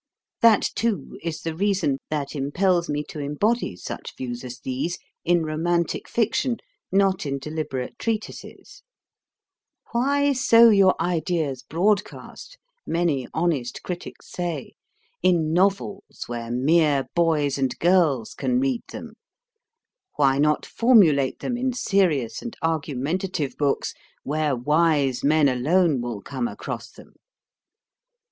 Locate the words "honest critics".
13.31-14.31